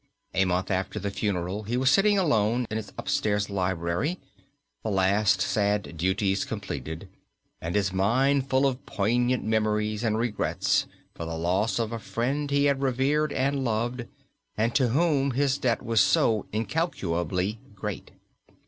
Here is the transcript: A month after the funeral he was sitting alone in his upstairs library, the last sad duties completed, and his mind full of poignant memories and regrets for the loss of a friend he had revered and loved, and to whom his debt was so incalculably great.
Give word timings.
A 0.33 0.45
month 0.45 0.71
after 0.71 0.97
the 0.97 1.11
funeral 1.11 1.61
he 1.61 1.77
was 1.77 1.91
sitting 1.91 2.17
alone 2.17 2.65
in 2.71 2.77
his 2.77 2.91
upstairs 2.97 3.51
library, 3.51 4.17
the 4.83 4.89
last 4.89 5.41
sad 5.43 5.95
duties 5.95 6.43
completed, 6.43 7.07
and 7.61 7.75
his 7.75 7.93
mind 7.93 8.49
full 8.49 8.65
of 8.65 8.83
poignant 8.87 9.43
memories 9.43 10.03
and 10.03 10.17
regrets 10.17 10.87
for 11.13 11.25
the 11.25 11.37
loss 11.37 11.77
of 11.77 11.91
a 11.91 11.99
friend 11.99 12.49
he 12.49 12.65
had 12.65 12.81
revered 12.81 13.31
and 13.31 13.63
loved, 13.63 14.07
and 14.57 14.73
to 14.73 14.87
whom 14.87 15.33
his 15.33 15.59
debt 15.59 15.83
was 15.83 16.01
so 16.01 16.47
incalculably 16.51 17.59
great. 17.75 18.09